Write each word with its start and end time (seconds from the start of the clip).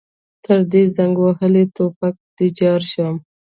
تر 0.43 0.59
دې 0.71 0.83
زنګ 0.95 1.15
وهلي 1.21 1.63
ټوپک 1.75 2.15
دې 2.35 2.47
ځار 2.57 2.81
شم. 2.91 3.15